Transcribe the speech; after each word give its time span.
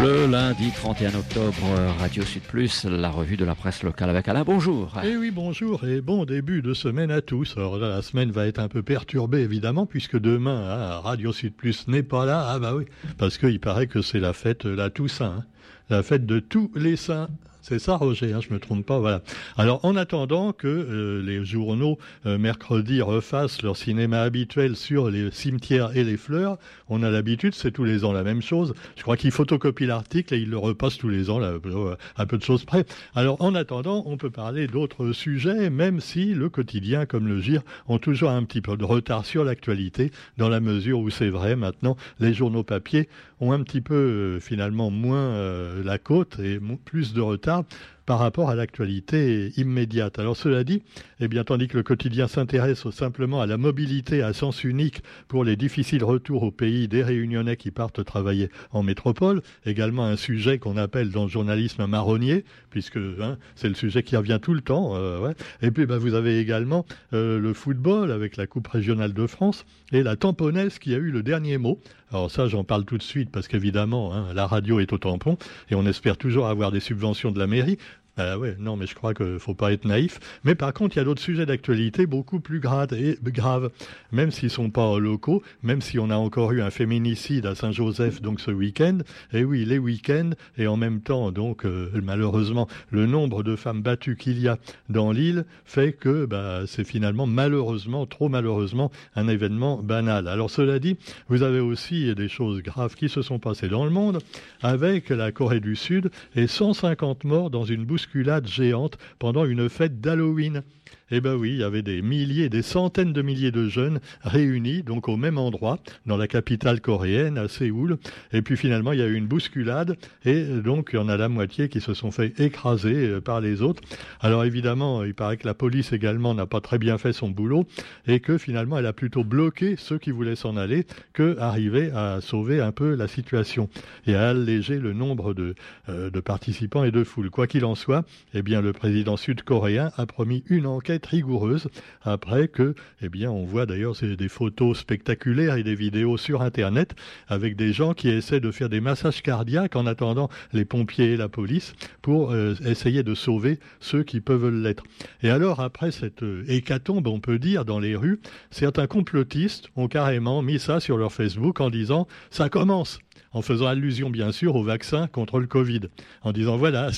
Le 0.00 0.26
lundi 0.26 0.70
31 0.70 1.14
octobre, 1.16 1.56
Radio 1.98 2.22
Sud 2.22 2.42
Plus, 2.42 2.84
la 2.84 3.10
revue 3.10 3.36
de 3.36 3.44
la 3.44 3.56
presse 3.56 3.82
locale 3.82 4.10
avec 4.10 4.28
Alain. 4.28 4.44
Bonjour. 4.44 4.92
Eh 5.02 5.16
oui, 5.16 5.32
bonjour 5.32 5.84
et 5.84 6.00
bon 6.00 6.24
début 6.24 6.62
de 6.62 6.72
semaine 6.72 7.10
à 7.10 7.20
tous. 7.20 7.54
Alors 7.56 7.78
là, 7.78 7.88
la 7.88 8.02
semaine 8.02 8.30
va 8.30 8.46
être 8.46 8.60
un 8.60 8.68
peu 8.68 8.82
perturbée 8.82 9.40
évidemment 9.40 9.86
puisque 9.86 10.16
demain, 10.16 10.70
hein, 10.70 11.00
Radio 11.00 11.32
Sud 11.32 11.54
Plus 11.54 11.88
n'est 11.88 12.04
pas 12.04 12.24
là. 12.26 12.46
Ah 12.48 12.58
bah 12.60 12.76
oui, 12.76 12.84
parce 13.18 13.38
qu'il 13.38 13.58
paraît 13.58 13.88
que 13.88 14.00
c'est 14.00 14.20
la 14.20 14.32
fête, 14.32 14.64
la 14.66 14.88
Toussaint, 14.88 15.38
hein. 15.40 15.44
la 15.90 16.04
fête 16.04 16.26
de 16.26 16.38
tous 16.38 16.70
les 16.76 16.94
saints. 16.94 17.28
C'est 17.68 17.78
ça, 17.78 17.96
Roger, 17.96 18.32
hein, 18.32 18.40
je 18.40 18.50
me 18.54 18.58
trompe 18.58 18.86
pas. 18.86 19.20
Alors, 19.58 19.84
en 19.84 19.94
attendant 19.94 20.54
que 20.54 20.66
euh, 20.66 21.22
les 21.22 21.44
journaux 21.44 21.98
euh, 22.24 22.38
mercredi 22.38 23.02
refassent 23.02 23.60
leur 23.60 23.76
cinéma 23.76 24.22
habituel 24.22 24.74
sur 24.74 25.10
les 25.10 25.30
cimetières 25.30 25.94
et 25.94 26.02
les 26.02 26.16
fleurs, 26.16 26.56
on 26.88 27.02
a 27.02 27.10
l'habitude, 27.10 27.54
c'est 27.54 27.70
tous 27.70 27.84
les 27.84 28.06
ans 28.06 28.12
la 28.12 28.22
même 28.22 28.40
chose. 28.40 28.72
Je 28.96 29.02
crois 29.02 29.18
qu'ils 29.18 29.32
photocopient 29.32 29.86
l'article 29.86 30.32
et 30.32 30.38
ils 30.38 30.48
le 30.48 30.56
repassent 30.56 30.96
tous 30.96 31.10
les 31.10 31.28
ans, 31.28 31.38
là, 31.38 31.58
euh, 31.62 31.94
à 32.16 32.24
peu 32.24 32.38
de 32.38 32.42
choses 32.42 32.64
près. 32.64 32.86
Alors, 33.14 33.36
en 33.42 33.54
attendant, 33.54 34.02
on 34.06 34.16
peut 34.16 34.30
parler 34.30 34.66
d'autres 34.66 35.12
sujets, 35.12 35.68
même 35.68 36.00
si 36.00 36.32
le 36.32 36.48
quotidien, 36.48 37.04
comme 37.04 37.28
le 37.28 37.38
GIR, 37.38 37.60
ont 37.86 37.98
toujours 37.98 38.30
un 38.30 38.44
petit 38.44 38.62
peu 38.62 38.78
de 38.78 38.84
retard 38.86 39.26
sur 39.26 39.44
l'actualité, 39.44 40.10
dans 40.38 40.48
la 40.48 40.60
mesure 40.60 41.00
où 41.00 41.10
c'est 41.10 41.28
vrai, 41.28 41.54
maintenant, 41.54 41.98
les 42.18 42.32
journaux 42.32 42.62
papier 42.62 43.10
ont 43.40 43.52
un 43.52 43.62
petit 43.62 43.80
peu, 43.80 44.38
finalement, 44.40 44.90
moins 44.90 45.82
la 45.82 45.98
côte 45.98 46.38
et 46.38 46.60
plus 46.84 47.12
de 47.12 47.20
retard 47.20 47.64
par 48.08 48.20
rapport 48.20 48.48
à 48.48 48.54
l'actualité 48.54 49.52
immédiate. 49.58 50.18
Alors 50.18 50.34
cela 50.34 50.64
dit, 50.64 50.82
eh 51.20 51.28
tandis 51.44 51.68
que 51.68 51.76
le 51.76 51.82
quotidien 51.82 52.26
s'intéresse 52.26 52.88
simplement 52.88 53.42
à 53.42 53.46
la 53.46 53.58
mobilité 53.58 54.22
à 54.22 54.32
sens 54.32 54.64
unique 54.64 55.02
pour 55.28 55.44
les 55.44 55.56
difficiles 55.56 56.02
retours 56.02 56.42
au 56.42 56.50
pays 56.50 56.88
des 56.88 57.02
réunionnais 57.02 57.58
qui 57.58 57.70
partent 57.70 58.02
travailler 58.02 58.48
en 58.70 58.82
métropole, 58.82 59.42
également 59.66 60.06
un 60.06 60.16
sujet 60.16 60.58
qu'on 60.58 60.78
appelle 60.78 61.10
dans 61.10 61.24
le 61.24 61.28
journalisme 61.28 61.84
marronnier, 61.84 62.46
puisque 62.70 62.96
hein, 62.96 63.36
c'est 63.56 63.68
le 63.68 63.74
sujet 63.74 64.02
qui 64.02 64.16
revient 64.16 64.38
tout 64.40 64.54
le 64.54 64.62
temps. 64.62 64.92
Euh, 64.94 65.34
et 65.60 65.70
puis 65.70 65.84
bah, 65.84 65.98
vous 65.98 66.14
avez 66.14 66.38
également 66.38 66.86
euh, 67.12 67.38
le 67.38 67.52
football 67.52 68.10
avec 68.10 68.38
la 68.38 68.46
Coupe 68.46 68.68
régionale 68.68 69.12
de 69.12 69.26
France 69.26 69.66
et 69.92 70.02
la 70.02 70.16
tamponnaise 70.16 70.78
qui 70.78 70.94
a 70.94 70.96
eu 70.96 71.10
le 71.10 71.22
dernier 71.22 71.58
mot. 71.58 71.78
Alors 72.10 72.30
ça, 72.30 72.48
j'en 72.48 72.64
parle 72.64 72.84
tout 72.84 72.96
de 72.96 73.02
suite 73.02 73.30
parce 73.30 73.48
qu'évidemment, 73.48 74.14
hein, 74.14 74.32
la 74.32 74.46
radio 74.46 74.80
est 74.80 74.92
au 74.92 74.98
tampon 74.98 75.36
et 75.70 75.74
on 75.74 75.84
espère 75.84 76.16
toujours 76.16 76.46
avoir 76.46 76.72
des 76.72 76.80
subventions 76.80 77.30
de 77.30 77.38
la 77.38 77.46
mairie. 77.46 77.76
Ah 78.20 78.36
ouais, 78.36 78.56
non, 78.58 78.76
mais 78.76 78.88
je 78.88 78.96
crois 78.96 79.14
qu'il 79.14 79.38
faut 79.38 79.54
pas 79.54 79.72
être 79.72 79.84
naïf. 79.84 80.18
Mais 80.42 80.56
par 80.56 80.74
contre, 80.74 80.96
il 80.96 80.98
y 80.98 81.02
a 81.02 81.04
d'autres 81.04 81.22
sujets 81.22 81.46
d'actualité 81.46 82.04
beaucoup 82.04 82.40
plus 82.40 82.58
graves, 82.58 83.70
même 84.10 84.32
s'ils 84.32 84.50
sont 84.50 84.70
pas 84.70 84.98
locaux, 84.98 85.40
même 85.62 85.80
si 85.80 86.00
on 86.00 86.10
a 86.10 86.16
encore 86.16 86.50
eu 86.50 86.60
un 86.60 86.70
féminicide 86.70 87.46
à 87.46 87.54
Saint-Joseph 87.54 88.20
donc 88.20 88.40
ce 88.40 88.50
week-end. 88.50 88.98
Et 89.32 89.44
oui, 89.44 89.64
les 89.64 89.78
week-ends 89.78 90.30
et 90.56 90.66
en 90.66 90.76
même 90.76 91.00
temps, 91.00 91.30
donc 91.30 91.64
euh, 91.64 91.90
malheureusement, 92.02 92.66
le 92.90 93.06
nombre 93.06 93.44
de 93.44 93.54
femmes 93.54 93.82
battues 93.82 94.16
qu'il 94.16 94.40
y 94.40 94.48
a 94.48 94.58
dans 94.88 95.12
l'île 95.12 95.44
fait 95.64 95.92
que 95.92 96.26
bah, 96.26 96.62
c'est 96.66 96.82
finalement 96.82 97.26
malheureusement, 97.26 98.04
trop 98.06 98.28
malheureusement, 98.28 98.90
un 99.14 99.28
événement 99.28 99.80
banal. 99.80 100.26
Alors 100.26 100.50
cela 100.50 100.80
dit, 100.80 100.96
vous 101.28 101.44
avez 101.44 101.60
aussi 101.60 102.12
des 102.16 102.28
choses 102.28 102.62
graves 102.62 102.96
qui 102.96 103.08
se 103.08 103.22
sont 103.22 103.38
passées 103.38 103.68
dans 103.68 103.84
le 103.84 103.92
monde 103.92 104.18
avec 104.60 105.10
la 105.10 105.30
Corée 105.30 105.60
du 105.60 105.76
Sud 105.76 106.10
et 106.34 106.48
150 106.48 107.22
morts 107.22 107.50
dans 107.50 107.64
une 107.64 107.84
bousculade 107.84 108.07
géante 108.46 108.98
pendant 109.18 109.44
une 109.44 109.68
fête 109.68 110.00
d'Halloween. 110.00 110.62
Eh 111.10 111.20
ben 111.22 111.34
oui, 111.36 111.52
il 111.52 111.58
y 111.58 111.62
avait 111.62 111.80
des 111.80 112.02
milliers, 112.02 112.50
des 112.50 112.60
centaines 112.60 113.14
de 113.14 113.22
milliers 113.22 113.50
de 113.50 113.66
jeunes 113.66 114.00
réunis, 114.22 114.82
donc 114.82 115.08
au 115.08 115.16
même 115.16 115.38
endroit, 115.38 115.78
dans 116.04 116.18
la 116.18 116.28
capitale 116.28 116.82
coréenne, 116.82 117.38
à 117.38 117.48
Séoul. 117.48 117.96
Et 118.32 118.42
puis 118.42 118.58
finalement, 118.58 118.92
il 118.92 118.98
y 118.98 119.02
a 119.02 119.06
eu 119.06 119.14
une 119.14 119.26
bousculade, 119.26 119.96
et 120.26 120.44
donc 120.44 120.90
il 120.92 120.96
y 120.96 120.98
en 120.98 121.08
a 121.08 121.16
la 121.16 121.30
moitié 121.30 121.70
qui 121.70 121.80
se 121.80 121.94
sont 121.94 122.10
fait 122.10 122.38
écraser 122.38 123.08
euh, 123.08 123.20
par 123.22 123.40
les 123.40 123.62
autres. 123.62 123.82
Alors 124.20 124.44
évidemment, 124.44 125.02
il 125.02 125.14
paraît 125.14 125.38
que 125.38 125.46
la 125.46 125.54
police 125.54 125.94
également 125.94 126.34
n'a 126.34 126.46
pas 126.46 126.60
très 126.60 126.78
bien 126.78 126.98
fait 126.98 127.14
son 127.14 127.30
boulot, 127.30 127.66
et 128.06 128.20
que 128.20 128.36
finalement, 128.36 128.76
elle 128.78 128.86
a 128.86 128.92
plutôt 128.92 129.24
bloqué 129.24 129.76
ceux 129.78 129.96
qui 129.96 130.10
voulaient 130.10 130.36
s'en 130.36 130.58
aller, 130.58 130.86
que 131.14 131.38
arriver 131.38 131.90
à 131.90 132.20
sauver 132.20 132.60
un 132.60 132.72
peu 132.72 132.94
la 132.94 133.08
situation 133.08 133.70
et 134.06 134.14
à 134.14 134.28
alléger 134.28 134.78
le 134.78 134.92
nombre 134.92 135.32
de, 135.32 135.54
euh, 135.88 136.10
de 136.10 136.20
participants 136.20 136.84
et 136.84 136.90
de 136.90 137.02
foules. 137.02 137.30
Quoi 137.30 137.46
qu'il 137.46 137.64
en 137.64 137.74
soit, 137.74 138.04
eh 138.34 138.42
bien, 138.42 138.60
le 138.60 138.74
président 138.74 139.16
sud-coréen 139.16 139.90
a 139.96 140.04
promis 140.04 140.44
une 140.48 140.66
enquête 140.66 140.97
rigoureuse 141.06 141.68
après 142.02 142.48
que, 142.48 142.74
eh 143.02 143.08
bien, 143.08 143.30
on 143.30 143.44
voit 143.44 143.66
d'ailleurs 143.66 143.94
des 144.02 144.28
photos 144.28 144.78
spectaculaires 144.78 145.56
et 145.56 145.62
des 145.62 145.74
vidéos 145.74 146.16
sur 146.16 146.42
Internet 146.42 146.94
avec 147.28 147.56
des 147.56 147.72
gens 147.72 147.94
qui 147.94 148.08
essaient 148.08 148.40
de 148.40 148.50
faire 148.50 148.68
des 148.68 148.80
massages 148.80 149.22
cardiaques 149.22 149.76
en 149.76 149.86
attendant 149.86 150.28
les 150.52 150.64
pompiers 150.64 151.12
et 151.12 151.16
la 151.16 151.28
police 151.28 151.74
pour 152.02 152.32
euh, 152.32 152.54
essayer 152.64 153.02
de 153.02 153.14
sauver 153.14 153.58
ceux 153.80 154.02
qui 154.02 154.20
peuvent 154.20 154.48
l'être. 154.48 154.84
Et 155.22 155.30
alors, 155.30 155.60
après 155.60 155.90
cette 155.90 156.22
euh, 156.22 156.44
hécatombe, 156.48 157.06
on 157.06 157.20
peut 157.20 157.38
dire, 157.38 157.64
dans 157.64 157.78
les 157.78 157.96
rues, 157.96 158.20
certains 158.50 158.86
complotistes 158.86 159.68
ont 159.76 159.88
carrément 159.88 160.42
mis 160.42 160.58
ça 160.58 160.80
sur 160.80 160.96
leur 160.96 161.12
Facebook 161.12 161.60
en 161.60 161.70
disant 161.70 162.06
«ça 162.30 162.48
commence» 162.48 162.98
en 163.38 163.42
faisant 163.42 163.66
allusion 163.66 164.10
bien 164.10 164.32
sûr 164.32 164.56
au 164.56 164.64
vaccin 164.64 165.06
contre 165.06 165.38
le 165.38 165.46
Covid, 165.46 165.82
en 166.22 166.32
disant 166.32 166.56
voilà, 166.56 166.90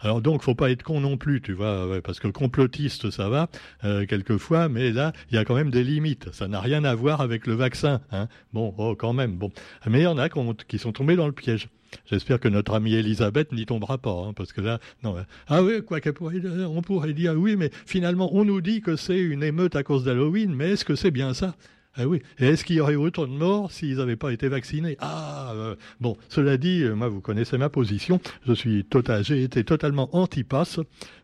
alors 0.00 0.20
donc 0.20 0.42
faut 0.42 0.54
pas 0.54 0.70
être 0.70 0.82
con 0.82 1.00
non 1.00 1.16
plus, 1.16 1.40
tu 1.40 1.54
vois, 1.54 1.88
parce 2.04 2.20
que 2.20 2.28
complotiste 2.28 3.10
ça 3.10 3.30
va 3.30 3.48
euh, 3.84 4.04
quelquefois, 4.04 4.68
mais 4.68 4.92
là 4.92 5.12
il 5.30 5.36
y 5.36 5.38
a 5.38 5.44
quand 5.46 5.54
même 5.54 5.70
des 5.70 5.82
limites, 5.82 6.32
ça 6.32 6.48
n'a 6.48 6.60
rien 6.60 6.84
à 6.84 6.94
voir 6.94 7.22
avec 7.22 7.46
le 7.46 7.54
vaccin, 7.54 8.02
hein. 8.12 8.28
Bon, 8.52 8.74
oh, 8.76 8.94
quand 8.94 9.14
même, 9.14 9.36
bon, 9.36 9.50
mais 9.86 10.00
il 10.00 10.04
y 10.04 10.06
en 10.06 10.18
a 10.18 10.28
qui 10.68 10.78
sont 10.78 10.92
tombés 10.92 11.16
dans 11.16 11.26
le 11.26 11.32
piège. 11.32 11.68
J'espère 12.10 12.40
que 12.40 12.48
notre 12.48 12.74
amie 12.74 12.94
Elisabeth 12.94 13.52
n'y 13.52 13.64
tombera 13.64 13.96
pas, 13.96 14.10
hein, 14.10 14.32
parce 14.34 14.52
que 14.52 14.60
là, 14.60 14.80
non. 15.02 15.16
Ah 15.46 15.62
oui, 15.62 15.82
quoi 15.82 16.00
qu'on 16.00 16.12
pourrait, 16.12 16.42
on 16.66 16.82
pourrait 16.82 17.14
dire 17.14 17.32
oui, 17.36 17.56
mais 17.56 17.70
finalement, 17.86 18.28
on 18.34 18.44
nous 18.44 18.60
dit 18.60 18.82
que 18.82 18.96
c'est 18.96 19.18
une 19.18 19.42
émeute 19.42 19.76
à 19.76 19.82
cause 19.82 20.04
d'Halloween, 20.04 20.54
mais 20.54 20.72
est-ce 20.72 20.84
que 20.84 20.96
c'est 20.96 21.12
bien 21.12 21.32
ça? 21.32 21.54
Ah 21.98 22.06
oui. 22.06 22.20
Et 22.38 22.46
est-ce 22.46 22.64
qu'il 22.64 22.76
y 22.76 22.80
aurait 22.80 22.94
autant 22.94 23.26
de 23.26 23.32
morts 23.32 23.72
s'ils 23.72 23.96
n'avaient 23.96 24.16
pas 24.16 24.30
été 24.30 24.48
vaccinés? 24.48 24.96
Ah, 25.00 25.52
euh, 25.54 25.76
bon. 26.00 26.18
Cela 26.28 26.58
dit, 26.58 26.82
euh, 26.82 26.94
moi, 26.94 27.08
vous 27.08 27.22
connaissez 27.22 27.56
ma 27.56 27.70
position. 27.70 28.20
Je 28.46 28.52
suis 28.52 28.84
total, 28.84 29.24
j'ai 29.24 29.42
été 29.42 29.64
totalement 29.64 30.14
anti-pass, 30.14 30.80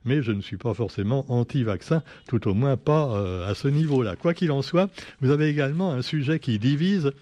mais 0.06 0.22
je 0.22 0.32
ne 0.32 0.40
suis 0.40 0.56
pas 0.56 0.72
forcément 0.72 1.26
anti-vaccin, 1.30 2.02
tout 2.26 2.48
au 2.48 2.54
moins 2.54 2.78
pas 2.78 3.14
euh, 3.16 3.50
à 3.50 3.54
ce 3.54 3.68
niveau-là. 3.68 4.16
Quoi 4.16 4.32
qu'il 4.32 4.50
en 4.50 4.62
soit, 4.62 4.88
vous 5.20 5.30
avez 5.30 5.48
également 5.48 5.92
un 5.92 6.00
sujet 6.00 6.38
qui 6.38 6.58
divise. 6.58 7.12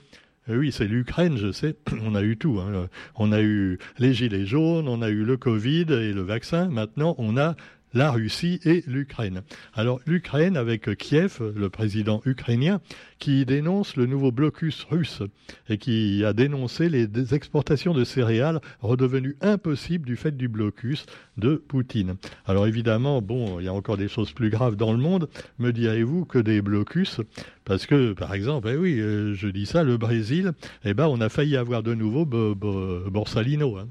Oui, 0.48 0.70
c'est 0.70 0.86
l'Ukraine, 0.86 1.36
je 1.36 1.50
sais. 1.50 1.74
On 2.04 2.14
a 2.14 2.22
eu 2.22 2.36
tout. 2.36 2.60
Hein. 2.60 2.88
On 3.16 3.32
a 3.32 3.42
eu 3.42 3.78
les 3.98 4.14
gilets 4.14 4.46
jaunes, 4.46 4.88
on 4.88 5.02
a 5.02 5.08
eu 5.10 5.24
le 5.24 5.36
Covid 5.36 5.86
et 5.90 6.12
le 6.12 6.22
vaccin. 6.22 6.68
Maintenant, 6.68 7.14
on 7.18 7.36
a 7.36 7.54
la 7.92 8.10
Russie 8.10 8.60
et 8.64 8.84
l'Ukraine. 8.86 9.42
Alors 9.74 10.00
l'Ukraine 10.06 10.56
avec 10.56 10.96
Kiev, 10.96 11.40
le 11.54 11.70
président 11.70 12.20
ukrainien, 12.24 12.80
qui 13.20 13.46
dénonce 13.46 13.96
le 13.96 14.06
nouveau 14.06 14.32
blocus 14.32 14.84
russe 14.90 15.22
et 15.68 15.78
qui 15.78 16.24
a 16.24 16.32
dénoncé 16.32 16.88
les 16.88 17.34
exportations 17.34 17.94
de 17.94 18.02
céréales 18.02 18.60
redevenues 18.80 19.36
impossibles 19.40 20.06
du 20.06 20.16
fait 20.16 20.36
du 20.36 20.48
blocus 20.48 21.06
de 21.36 21.54
Poutine. 21.54 22.16
Alors 22.46 22.66
évidemment, 22.66 23.22
bon, 23.22 23.60
il 23.60 23.66
y 23.66 23.68
a 23.68 23.72
encore 23.72 23.96
des 23.96 24.08
choses 24.08 24.32
plus 24.32 24.50
graves 24.50 24.76
dans 24.76 24.92
le 24.92 24.98
monde, 24.98 25.28
me 25.58 25.72
direz-vous, 25.72 26.24
que 26.24 26.38
des 26.38 26.60
blocus? 26.60 27.20
Parce 27.64 27.86
que, 27.86 28.14
par 28.14 28.34
exemple, 28.34 28.68
eh 28.72 28.76
oui, 28.76 28.98
euh, 28.98 29.32
je 29.34 29.46
dis 29.46 29.64
ça, 29.64 29.84
le 29.84 29.96
Brésil, 29.96 30.52
eh 30.84 30.92
ben, 30.92 31.06
on 31.06 31.20
a 31.20 31.28
failli 31.28 31.56
avoir 31.56 31.84
de 31.84 31.94
nouveau 31.94 32.24
Borsalino. 32.24 33.76
Hein. 33.76 33.86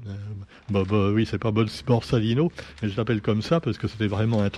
Euh, 0.74 1.12
oui, 1.14 1.24
c'est 1.24 1.38
pas 1.38 1.50
Borsalino, 1.50 2.52
mais 2.82 2.88
je 2.90 2.96
l'appelle 2.96 3.22
comme 3.22 3.40
ça 3.40 3.60
parce 3.60 3.78
que 3.78 3.88
c'était 3.88 4.06
vraiment 4.06 4.42
un. 4.42 4.50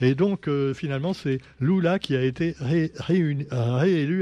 Et 0.00 0.14
donc, 0.14 0.48
euh, 0.48 0.74
finalement, 0.74 1.12
c'est 1.12 1.40
Lula 1.60 1.98
qui 1.98 2.16
a 2.16 2.22
été 2.22 2.54
réélu 2.60 3.46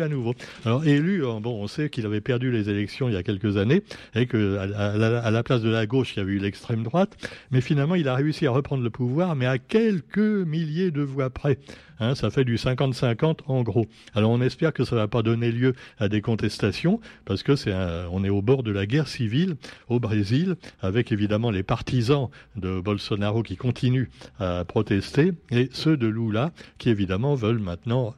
à 0.02 0.08
nouveau. 0.08 0.34
Alors, 0.64 0.84
élu, 0.86 1.22
bon, 1.40 1.62
on 1.62 1.66
sait 1.66 1.90
qu'il 1.90 2.06
avait 2.06 2.20
perdu 2.20 2.50
les 2.50 2.68
élections 2.68 3.08
il 3.08 3.14
y 3.14 3.16
a 3.16 3.22
quelques 3.22 3.56
années 3.56 3.82
et 4.14 4.26
que 4.26 4.56
à, 4.58 5.30
la 5.30 5.42
place 5.42 5.62
de 5.62 5.70
la 5.70 5.86
gauche, 5.86 6.14
il 6.14 6.20
y 6.20 6.22
avait 6.22 6.32
eu 6.32 6.38
l'extrême 6.38 6.82
droite. 6.82 7.16
Mais 7.50 7.60
finalement, 7.60 7.94
il 7.94 8.08
a 8.08 8.14
réussi 8.14 8.46
à 8.46 8.50
reprendre 8.50 8.82
le 8.82 8.90
pouvoir, 8.90 9.36
mais 9.36 9.46
à 9.46 9.58
quelques 9.58 10.18
milliers 10.18 10.90
de 10.90 11.02
voix 11.02 11.30
près. 11.30 11.58
Hein, 12.02 12.16
ça 12.16 12.30
fait 12.30 12.44
du 12.44 12.56
50-50 12.56 13.42
en 13.46 13.62
gros. 13.62 13.86
Alors 14.12 14.32
on 14.32 14.40
espère 14.40 14.72
que 14.72 14.84
ça 14.84 14.96
ne 14.96 15.00
va 15.02 15.06
pas 15.06 15.22
donner 15.22 15.52
lieu 15.52 15.74
à 15.98 16.08
des 16.08 16.20
contestations, 16.20 17.00
parce 17.24 17.44
que 17.44 17.54
c'est 17.54 17.72
on 18.10 18.24
est 18.24 18.28
au 18.28 18.42
bord 18.42 18.64
de 18.64 18.72
la 18.72 18.86
guerre 18.86 19.06
civile 19.06 19.54
au 19.88 20.00
Brésil, 20.00 20.56
avec 20.80 21.12
évidemment 21.12 21.52
les 21.52 21.62
partisans 21.62 22.28
de 22.56 22.80
Bolsonaro 22.80 23.44
qui 23.44 23.56
continuent 23.56 24.08
à 24.40 24.64
protester, 24.64 25.32
et 25.52 25.68
ceux 25.72 25.96
de 25.96 26.08
Lula 26.08 26.50
qui 26.78 26.90
évidemment 26.90 27.36
veulent 27.36 27.60
maintenant 27.60 28.16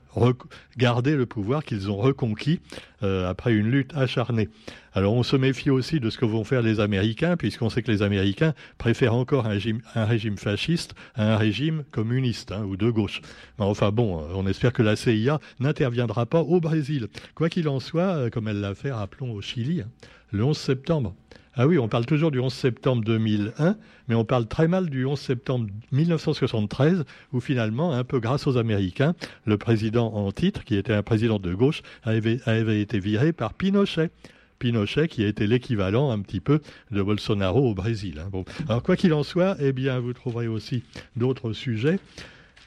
garder 0.76 1.16
le 1.16 1.26
pouvoir 1.26 1.64
qu'ils 1.64 1.90
ont 1.90 1.96
reconquis 1.96 2.60
euh, 3.02 3.28
après 3.28 3.52
une 3.52 3.70
lutte 3.70 3.94
acharnée. 3.94 4.48
Alors 4.96 5.14
on 5.14 5.24
se 5.24 5.34
méfie 5.34 5.70
aussi 5.70 5.98
de 5.98 6.08
ce 6.08 6.18
que 6.18 6.24
vont 6.24 6.44
faire 6.44 6.62
les 6.62 6.78
Américains, 6.78 7.36
puisqu'on 7.36 7.68
sait 7.68 7.82
que 7.82 7.90
les 7.90 8.02
Américains 8.02 8.54
préfèrent 8.78 9.14
encore 9.14 9.46
un 9.46 10.04
régime, 10.04 10.38
fasciste 10.38 10.94
à 11.16 11.34
un 11.34 11.36
régime 11.36 11.82
communiste 11.90 12.52
hein, 12.52 12.62
ou 12.62 12.76
de 12.76 12.88
gauche. 12.88 13.20
Enfin 13.58 13.90
bon, 13.90 14.20
euh, 14.20 14.26
on 14.36 14.46
espère 14.46 14.72
que 14.72 14.82
la 14.82 14.94
CIA 14.94 15.40
n'interviendra 15.58 16.26
pas 16.26 16.42
au 16.42 16.60
Brésil. 16.60 17.08
Quoi 17.34 17.48
qu'il 17.48 17.68
en 17.68 17.80
soit, 17.80 18.02
euh, 18.02 18.30
comme 18.30 18.46
elle 18.46 18.60
l'a 18.60 18.76
fait, 18.76 18.92
rappelons, 18.92 19.32
au 19.32 19.40
Chili, 19.40 19.80
hein, 19.80 19.88
le 20.30 20.44
11 20.44 20.56
septembre. 20.56 21.16
Ah 21.56 21.66
oui, 21.66 21.76
on 21.76 21.88
parle 21.88 22.06
toujours 22.06 22.30
du 22.30 22.38
11 22.38 22.52
septembre 22.52 23.02
2001, 23.04 23.76
mais 24.06 24.14
on 24.14 24.24
parle 24.24 24.46
très 24.46 24.68
mal 24.68 24.90
du 24.90 25.06
11 25.06 25.18
septembre 25.18 25.66
1973, 25.90 27.04
où 27.32 27.40
finalement, 27.40 27.92
un 27.92 28.04
peu 28.04 28.20
grâce 28.20 28.46
aux 28.46 28.58
Américains, 28.58 29.14
le 29.44 29.58
président 29.58 30.12
en 30.14 30.30
titre, 30.30 30.62
qui 30.62 30.76
était 30.76 30.92
un 30.92 31.02
président 31.02 31.40
de 31.40 31.52
gauche, 31.52 31.82
avait 32.04 32.80
été 32.80 33.00
viré 33.00 33.32
par 33.32 33.54
Pinochet. 33.54 34.10
Pinochet, 34.64 35.08
qui 35.08 35.22
a 35.22 35.28
été 35.28 35.46
l'équivalent 35.46 36.10
un 36.10 36.20
petit 36.20 36.40
peu 36.40 36.60
de 36.90 37.02
Bolsonaro 37.02 37.68
au 37.68 37.74
Brésil. 37.74 38.18
Hein. 38.18 38.44
Alors 38.66 38.82
quoi 38.82 38.96
qu'il 38.96 39.12
en 39.12 39.22
soit, 39.22 39.58
eh 39.60 39.72
bien, 39.72 40.00
vous 40.00 40.14
trouverez 40.14 40.48
aussi 40.48 40.82
d'autres 41.16 41.52
sujets 41.52 41.98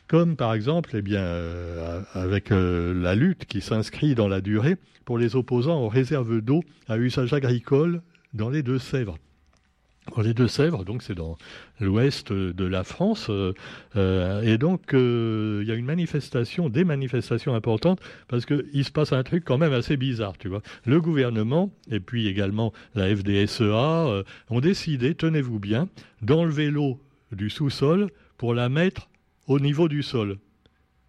comme 0.08 0.38
par 0.38 0.54
exemple, 0.54 0.92
eh 0.94 1.02
bien, 1.02 1.20
euh, 1.20 2.02
avec 2.14 2.52
euh, 2.52 2.94
la 2.94 3.14
lutte 3.14 3.44
qui 3.46 3.60
s'inscrit 3.60 4.16
dans 4.16 4.30
la 4.30 4.40
durée 4.40 4.78
pour 5.04 5.18
les 5.18 5.36
opposants 5.36 5.82
aux 5.82 5.90
réserves 5.90 6.40
d'eau 6.40 6.64
à 6.88 6.98
usage 6.98 7.34
agricole 7.34 8.02
dans 8.34 8.50
les 8.50 8.64
Deux-Sèvres. 8.64 9.18
Les 10.24 10.33
Deux-Sèvres, 10.33 10.83
donc 10.83 11.04
c'est 11.04 11.13
dans 11.15 11.38
l'ouest 11.80 12.33
de 12.33 12.65
la 12.65 12.83
France, 12.83 13.27
euh, 13.30 14.42
et 14.42 14.57
donc 14.57 14.94
il 14.94 15.68
y 15.68 15.71
a 15.71 15.75
une 15.75 15.86
manifestation, 15.86 16.69
des 16.69 16.83
manifestations 16.83 17.54
importantes, 17.54 18.00
parce 18.27 18.45
qu'il 18.45 18.83
se 18.83 18.92
passe 18.92 19.13
un 19.13 19.24
truc 19.24 19.44
quand 19.45 19.57
même 19.57 19.74
assez 19.74 19.95
bizarre, 19.95 20.38
tu 20.38 20.48
vois. 20.48 20.62
Le 20.86 21.01
gouvernement 21.01 21.71
et 21.92 22.00
puis 22.00 22.27
également 22.27 22.74
la 22.95 23.15
FDSEA 23.15 24.24
ont 24.50 24.59
décidé, 24.59 25.13
tenez-vous 25.13 25.59
bien, 25.59 25.88
d'enlever 26.21 26.71
l'eau 26.71 27.00
du 27.31 27.50
sous-sol 27.50 28.09
pour 28.38 28.54
la 28.54 28.69
mettre 28.69 29.09
au 29.48 29.59
niveau 29.59 29.88
du 29.88 30.04
sol. 30.04 30.38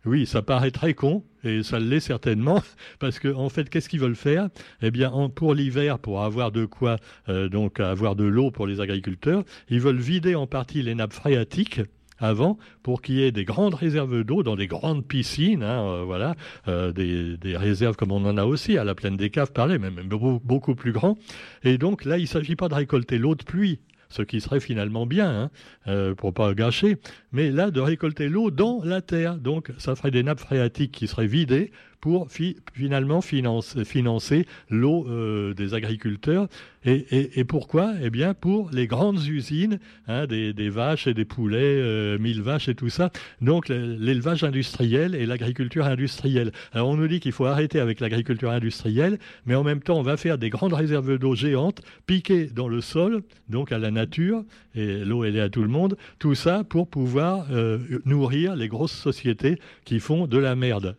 Oui, 0.09 0.25
ça 0.25 0.41
paraît 0.41 0.71
très 0.71 0.95
con, 0.95 1.23
et 1.45 1.63
ça 1.63 1.79
l'est 1.79 2.01
certainement, 2.01 2.63
parce 2.99 3.19
qu'en 3.19 3.45
en 3.45 3.49
fait, 3.51 3.69
qu'est-ce 3.69 3.91
qu'ils 3.91 4.01
veulent 4.01 4.17
faire? 4.17 4.49
Eh 4.81 4.91
bien, 4.91 5.13
pour 5.35 5.55
l'hiver, 5.55 5.99
pour 5.99 6.23
avoir 6.23 6.51
de 6.51 6.65
quoi, 6.65 6.97
euh, 7.29 7.51
donc 7.51 7.79
avoir 7.79 8.17
de 8.17 8.25
l'eau 8.25 8.51
pour 8.51 8.67
les 8.67 8.81
agriculteurs, 8.81 9.45
ils 9.69 9.81
veulent 9.81 10.01
vider 10.01 10.35
en 10.35 10.47
partie 10.47 10.83
les 10.83 10.95
nappes 10.95 11.13
phréatiques 11.13 11.83
avant 12.19 12.57
pour 12.83 13.03
qu'il 13.03 13.17
y 13.17 13.23
ait 13.23 13.33
des 13.33 13.45
grandes 13.45 13.75
réserves 13.75 14.25
d'eau 14.25 14.43
dans 14.43 14.57
des 14.57 14.67
grandes 14.67 15.07
piscines, 15.07 15.63
hein, 15.63 15.83
euh, 15.83 16.05
voilà, 16.05 16.37
euh, 16.69 16.91
des, 16.91 17.57
réserves 17.59 17.97
comme 17.97 18.11
on 18.13 18.25
en 18.25 18.39
a 18.39 18.47
aussi 18.47 18.79
à 18.79 18.85
la 18.85 18.95
plaine 18.95 19.19
des 19.19 19.29
caves, 19.29 19.53
parler, 19.53 19.79
même 19.79 20.01
beaucoup, 20.07 20.41
beaucoup 20.43 20.75
plus 20.75 20.93
grand. 20.93 21.19
Et 21.65 21.77
donc 21.77 22.07
là, 22.07 22.17
il 22.17 22.23
ne 22.23 22.27
s'agit 22.27 22.57
pas 22.57 22.69
de 22.69 22.75
récolter 22.75 23.19
l'eau 23.19 23.35
de 23.35 23.45
pluie 23.45 23.81
ce 24.09 24.23
qui 24.23 24.41
serait 24.41 24.61
finalement 24.61 25.07
bien, 25.07 25.31
hein, 25.31 25.51
euh, 25.87 26.15
pour 26.15 26.33
pas 26.33 26.55
gâcher, 26.55 26.97
mais 27.33 27.51
là 27.51 27.71
de 27.71 27.81
récolter 27.81 28.29
l'eau 28.29 28.51
dans 28.51 28.81
la 28.85 29.03
terre. 29.03 29.37
Donc 29.37 29.73
ça 29.79 29.95
ferait 29.97 30.11
des 30.11 30.23
nappes 30.23 30.41
phréatiques 30.41 30.93
qui 30.93 31.07
seraient 31.07 31.27
vidées 31.27 31.71
pour 32.01 32.29
finalement 32.31 33.21
financer 33.21 34.47
l'eau 34.71 35.07
euh, 35.09 35.55
des 35.55 35.75
agriculteurs. 35.75 36.49
Et, 36.85 37.45
pourquoi? 37.45 37.93
Eh 38.03 38.09
bien, 38.09 38.35
pour 38.35 38.71
les 38.71 38.87
grandes 38.87 39.23
usines, 39.27 39.79
hein, 40.07 40.27
des, 40.27 40.71
vaches 40.71 41.07
et 41.07 41.13
des 41.13 41.25
poulets, 41.25 41.59
euh, 41.59 42.19
mille 42.19 42.41
vaches 42.41 42.69
et 42.69 42.75
tout 42.75 42.89
ça. 42.89 43.11
Donc, 43.43 43.69
l'élevage 43.69 44.45
industriel 44.45 45.15
et 45.15 45.27
l'agriculture 45.27 45.85
industrielle. 45.85 46.53
Alors, 46.73 46.89
on 46.89 46.97
nous 46.97 47.09
dit 47.09 47.21
qu'il 47.21 47.33
faut 47.33 47.45
arrêter 47.45 47.81
avec 47.81 48.01
l'agriculture 48.01 48.51
industrielle, 48.51 49.19
mais 49.45 49.55
en 49.55 49.65
même 49.65 49.81
temps, 49.81 49.99
on 49.99 50.03
va 50.03 50.17
faire 50.17 50.39
des 50.39 50.51
grandes 50.51 50.73
réserves 50.73 51.19
d'eau 51.19 51.35
géantes, 51.35 51.83
piquées 52.07 52.47
dans 52.47 52.69
le 52.69 52.81
sol, 52.81 53.23
donc 53.49 53.73
à 53.73 53.79
la 53.79 53.91
nature, 53.91 54.45
et 54.75 55.05
l'eau, 55.05 55.25
elle 55.25 55.37
est 55.37 55.41
à 55.41 55.51
tout 55.51 55.63
le 55.63 55.69
monde. 55.69 55.97
Tout 56.19 56.37
ça 56.37 56.65
pour 56.65 56.89
pouvoir 56.89 57.47
euh, 57.51 57.79
nourrir 58.05 58.57
les 58.57 58.69
grosses 58.69 58.93
sociétés 58.93 59.59
qui 59.85 60.01
font 60.01 60.27
de 60.27 60.39
la 60.39 60.55
merde. 60.55 60.97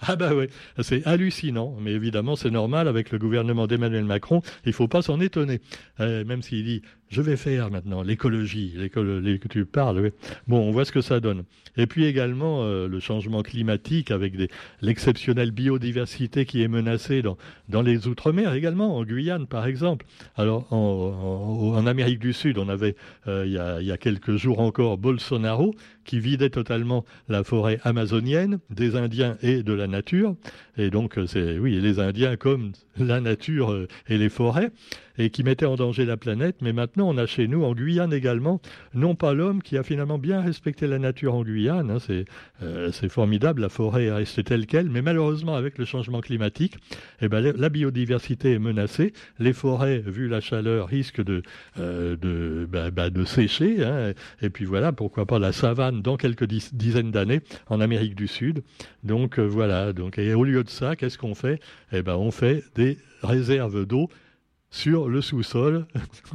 Ah 0.00 0.16
bah 0.16 0.34
ouais, 0.34 0.48
c'est 0.80 1.06
hallucinant, 1.06 1.76
mais 1.80 1.92
évidemment 1.92 2.36
c'est 2.36 2.50
normal 2.50 2.88
avec 2.88 3.10
le 3.10 3.18
gouvernement 3.18 3.66
d'Emmanuel 3.66 4.04
Macron, 4.04 4.42
il 4.64 4.72
faut 4.72 4.88
pas 4.88 5.02
s'en 5.02 5.20
étonner. 5.20 5.60
Euh, 6.00 6.24
même 6.24 6.42
s'il 6.42 6.64
dit 6.64 6.82
je 7.14 7.22
vais 7.22 7.36
faire 7.36 7.70
maintenant 7.70 8.02
l'écologie, 8.02 8.74
l'écologie 8.76 9.38
que 9.38 9.46
tu 9.46 9.64
parles. 9.64 10.10
Bon, 10.48 10.58
on 10.58 10.72
voit 10.72 10.84
ce 10.84 10.90
que 10.90 11.00
ça 11.00 11.20
donne. 11.20 11.44
Et 11.76 11.86
puis 11.86 12.06
également 12.06 12.64
euh, 12.64 12.88
le 12.88 12.98
changement 12.98 13.42
climatique 13.42 14.10
avec 14.10 14.34
l'exceptionnelle 14.82 15.52
biodiversité 15.52 16.44
qui 16.44 16.62
est 16.62 16.68
menacée 16.68 17.22
dans, 17.22 17.82
les 17.82 18.08
outre-mer 18.08 18.52
également, 18.54 18.96
en 18.96 19.04
Guyane 19.04 19.46
par 19.46 19.66
exemple. 19.66 20.06
Alors 20.36 20.72
en, 20.72 21.86
Amérique 21.86 22.18
du 22.18 22.32
Sud, 22.32 22.58
on 22.58 22.68
avait 22.68 22.96
euh, 23.28 23.44
il, 23.46 23.52
y 23.52 23.58
a, 23.58 23.80
il 23.80 23.86
y 23.86 23.92
a 23.92 23.96
quelques 23.96 24.36
jours 24.36 24.58
encore 24.58 24.98
Bolsonaro 24.98 25.74
qui 26.04 26.18
vidait 26.18 26.50
totalement 26.50 27.04
la 27.28 27.44
forêt 27.44 27.78
amazonienne 27.84 28.58
des 28.70 28.96
Indiens 28.96 29.36
et 29.42 29.62
de 29.62 29.72
la 29.72 29.86
nature. 29.86 30.34
Et 30.76 30.90
donc 30.90 31.18
c'est 31.26 31.58
oui, 31.58 31.78
les 31.80 32.00
Indiens 32.00 32.36
comme 32.36 32.72
la 32.98 33.20
nature 33.20 33.70
euh, 33.70 33.86
et 34.08 34.18
les 34.18 34.28
forêts 34.28 34.70
et 35.18 35.30
qui 35.30 35.42
mettait 35.42 35.66
en 35.66 35.76
danger 35.76 36.04
la 36.04 36.16
planète. 36.16 36.56
Mais 36.60 36.72
maintenant, 36.72 37.08
on 37.08 37.18
a 37.18 37.26
chez 37.26 37.48
nous, 37.48 37.64
en 37.64 37.74
Guyane 37.74 38.12
également, 38.12 38.60
non 38.94 39.14
pas 39.14 39.34
l'homme 39.34 39.62
qui 39.62 39.76
a 39.76 39.82
finalement 39.82 40.18
bien 40.18 40.40
respecté 40.40 40.86
la 40.86 40.98
nature 40.98 41.34
en 41.34 41.42
Guyane. 41.42 41.90
Hein, 41.90 41.98
euh, 42.62 42.90
c'est 42.92 43.08
formidable, 43.08 43.62
la 43.62 43.68
forêt 43.68 44.04
est 44.04 44.12
restée 44.12 44.44
telle 44.44 44.66
qu'elle, 44.66 44.90
mais 44.90 45.02
malheureusement, 45.02 45.54
avec 45.54 45.78
le 45.78 45.84
changement 45.84 46.20
climatique, 46.20 46.76
eh 47.20 47.28
ben, 47.28 47.40
la 47.56 47.68
biodiversité 47.68 48.52
est 48.52 48.58
menacée. 48.58 49.12
Les 49.38 49.52
forêts, 49.52 49.98
vu 49.98 50.28
la 50.28 50.40
chaleur, 50.40 50.88
risquent 50.88 51.22
de, 51.22 51.42
euh, 51.78 52.66
bah, 52.66 52.90
bah, 52.90 53.10
de 53.10 53.24
sécher. 53.24 53.84
Hein. 53.84 54.12
et 54.40 54.50
puis 54.50 54.64
voilà, 54.64 54.92
pourquoi 54.92 55.26
pas 55.26 55.38
la 55.38 55.52
savane 55.52 56.02
dans 56.02 56.16
quelques 56.16 56.46
dizaines 56.46 57.10
d'années 57.10 57.40
en 57.68 57.80
Amérique 57.80 58.14
du 58.14 58.28
Sud. 58.28 58.62
Donc 59.02 59.38
euh, 59.38 59.42
voilà. 59.42 59.92
Donc, 59.92 60.18
et 60.18 60.34
au 60.34 60.44
lieu 60.44 60.64
de 60.64 60.70
ça, 60.70 60.96
qu'est-ce 60.96 61.18
qu'on 61.18 61.34
fait? 61.34 61.60
Eh 61.92 62.02
ben, 62.02 62.16
on 62.16 62.30
fait 62.30 62.64
des 62.74 62.98
réserves 63.22 63.86
d'eau 63.86 64.08
sur 64.74 65.08
le 65.08 65.20
sous-sol. 65.22 65.86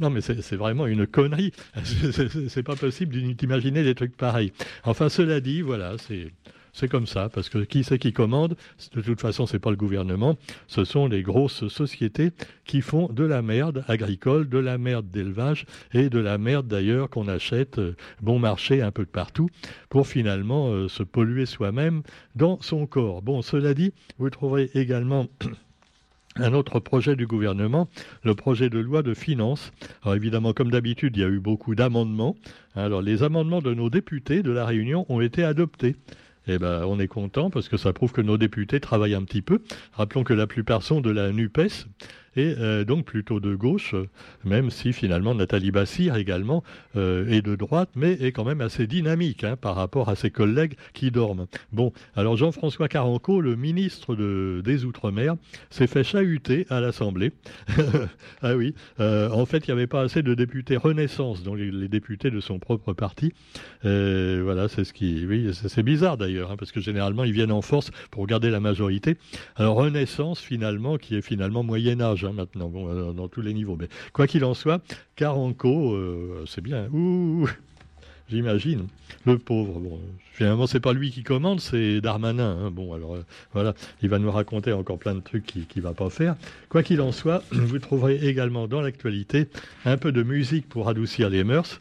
non, 0.00 0.10
mais 0.10 0.20
c'est 0.20 0.56
vraiment 0.56 0.86
une 0.86 1.06
connerie. 1.06 1.52
C'est 2.48 2.62
pas 2.64 2.74
possible 2.74 3.16
d'imaginer 3.34 3.84
des 3.84 3.94
trucs 3.94 4.16
pareils. 4.16 4.52
Enfin, 4.84 5.08
cela 5.08 5.40
dit, 5.40 5.62
voilà, 5.62 5.96
c'est. 5.98 6.32
C'est 6.74 6.86
comme 6.86 7.06
ça, 7.06 7.28
parce 7.28 7.48
que 7.48 7.58
qui 7.58 7.82
c'est 7.82 7.98
qui 7.98 8.12
commande? 8.12 8.54
De 8.94 9.00
toute 9.00 9.20
façon, 9.20 9.46
c'est 9.46 9.58
pas 9.58 9.70
le 9.70 9.76
gouvernement, 9.76 10.36
ce 10.68 10.84
sont 10.84 11.08
les 11.08 11.22
grosses 11.22 11.66
sociétés 11.66 12.30
qui 12.66 12.82
font 12.82 13.08
de 13.08 13.24
la 13.24 13.42
merde 13.42 13.84
agricole, 13.88 14.48
de 14.48 14.58
la 14.58 14.78
merde 14.78 15.10
d'élevage 15.10 15.64
et 15.92 16.08
de 16.08 16.20
la 16.20 16.38
merde 16.38 16.68
d'ailleurs 16.68 17.10
qu'on 17.10 17.26
achète 17.26 17.80
euh, 17.80 17.96
bon 18.20 18.38
marché 18.38 18.80
un 18.80 18.92
peu 18.92 19.04
de 19.04 19.10
partout 19.10 19.48
pour 19.88 20.06
finalement 20.06 20.68
euh, 20.68 20.88
se 20.88 21.02
polluer 21.02 21.46
soi-même 21.46 22.02
dans 22.36 22.60
son 22.60 22.86
corps. 22.86 23.22
Bon, 23.22 23.42
cela 23.42 23.74
dit, 23.74 23.92
vous 24.18 24.30
trouverez 24.30 24.70
également 24.74 25.26
un 26.38 26.52
autre 26.54 26.80
projet 26.80 27.16
du 27.16 27.26
gouvernement, 27.26 27.88
le 28.22 28.34
projet 28.34 28.70
de 28.70 28.78
loi 28.78 29.02
de 29.02 29.14
finances. 29.14 29.72
Alors 30.02 30.14
évidemment, 30.16 30.52
comme 30.52 30.70
d'habitude, 30.70 31.16
il 31.16 31.20
y 31.20 31.24
a 31.24 31.28
eu 31.28 31.40
beaucoup 31.40 31.74
d'amendements. 31.74 32.36
Alors 32.74 33.02
les 33.02 33.22
amendements 33.22 33.60
de 33.60 33.74
nos 33.74 33.90
députés 33.90 34.42
de 34.42 34.50
la 34.50 34.64
Réunion 34.64 35.06
ont 35.08 35.20
été 35.20 35.44
adoptés. 35.44 35.96
Eh 36.50 36.58
ben, 36.58 36.84
on 36.86 36.98
est 36.98 37.08
content 37.08 37.50
parce 37.50 37.68
que 37.68 37.76
ça 37.76 37.92
prouve 37.92 38.12
que 38.12 38.22
nos 38.22 38.38
députés 38.38 38.80
travaillent 38.80 39.14
un 39.14 39.24
petit 39.24 39.42
peu. 39.42 39.60
Rappelons 39.92 40.24
que 40.24 40.32
la 40.32 40.46
plupart 40.46 40.82
sont 40.82 41.02
de 41.02 41.10
la 41.10 41.30
NUPES 41.30 41.86
et 42.38 42.54
euh, 42.60 42.84
donc 42.84 43.04
plutôt 43.04 43.40
de 43.40 43.56
gauche, 43.56 43.96
même 44.44 44.70
si 44.70 44.92
finalement 44.92 45.34
Nathalie 45.34 45.72
Bassir 45.72 46.14
également 46.14 46.62
euh, 46.96 47.28
est 47.28 47.42
de 47.42 47.56
droite, 47.56 47.90
mais 47.96 48.12
est 48.12 48.30
quand 48.30 48.44
même 48.44 48.60
assez 48.60 48.86
dynamique 48.86 49.42
hein, 49.42 49.56
par 49.56 49.74
rapport 49.74 50.08
à 50.08 50.14
ses 50.14 50.30
collègues 50.30 50.74
qui 50.92 51.10
dorment. 51.10 51.46
Bon, 51.72 51.92
alors 52.14 52.36
Jean-François 52.36 52.86
Caranco, 52.86 53.40
le 53.40 53.56
ministre 53.56 54.14
des 54.62 54.84
Outre-mer, 54.84 55.34
s'est 55.70 55.88
fait 55.88 56.04
chahuter 56.04 56.64
à 56.70 56.80
l'Assemblée. 56.80 57.32
ah 58.42 58.54
oui, 58.54 58.72
euh, 59.00 59.28
en 59.30 59.44
fait, 59.44 59.66
il 59.66 59.70
n'y 59.70 59.72
avait 59.72 59.88
pas 59.88 60.02
assez 60.02 60.22
de 60.22 60.34
députés 60.34 60.76
Renaissance, 60.76 61.42
donc 61.42 61.58
les, 61.58 61.88
députés 61.88 62.30
de 62.30 62.38
son 62.38 62.60
propre 62.60 62.92
parti. 62.92 63.32
voilà, 63.82 64.68
c'est 64.68 64.84
ce 64.84 64.92
qui, 64.92 65.26
oui, 65.26 65.50
c'est 65.52 65.82
bizarre 65.82 66.16
d'ailleurs, 66.16 66.52
hein, 66.52 66.56
parce 66.56 66.70
que 66.70 66.80
généralement 66.80 67.24
ils 67.24 67.32
viennent 67.32 67.50
en 67.50 67.62
force 67.62 67.90
pour 68.12 68.28
garder 68.28 68.50
la 68.50 68.60
majorité. 68.60 69.16
Alors 69.56 69.76
Renaissance, 69.76 70.38
finalement, 70.38 70.98
qui 70.98 71.16
est 71.16 71.22
finalement 71.22 71.64
Moyen 71.64 72.00
Âge 72.00 72.27
Hein, 72.28 72.32
maintenant, 72.32 72.68
bon, 72.68 72.88
euh, 72.88 73.12
dans 73.12 73.28
tous 73.28 73.40
les 73.40 73.54
niveaux. 73.54 73.76
Mais 73.78 73.88
quoi 74.12 74.26
qu'il 74.26 74.44
en 74.44 74.54
soit, 74.54 74.82
Caranco, 75.16 75.94
euh, 75.94 76.44
c'est 76.46 76.60
bien. 76.60 76.88
Ouh, 76.92 77.48
j'imagine. 78.28 78.86
Le 79.24 79.38
pauvre. 79.38 79.80
Bon, 79.80 79.98
finalement, 80.32 80.66
c'est 80.66 80.80
pas 80.80 80.92
lui 80.92 81.10
qui 81.10 81.22
commande, 81.22 81.60
c'est 81.60 82.00
Darmanin. 82.00 82.66
Hein. 82.66 82.70
Bon, 82.70 82.92
alors 82.92 83.16
euh, 83.16 83.24
voilà, 83.52 83.74
il 84.02 84.08
va 84.08 84.18
nous 84.18 84.30
raconter 84.30 84.72
encore 84.72 84.98
plein 84.98 85.14
de 85.14 85.20
trucs 85.20 85.46
qu'il 85.46 85.66
ne 85.76 85.82
va 85.82 85.94
pas 85.94 86.10
faire. 86.10 86.36
Quoi 86.68 86.82
qu'il 86.82 87.00
en 87.00 87.12
soit, 87.12 87.42
vous 87.52 87.78
trouverez 87.78 88.16
également 88.28 88.68
dans 88.68 88.80
l'actualité 88.80 89.48
un 89.84 89.96
peu 89.96 90.12
de 90.12 90.22
musique 90.22 90.68
pour 90.68 90.88
adoucir 90.88 91.30
les 91.30 91.44
mœurs 91.44 91.78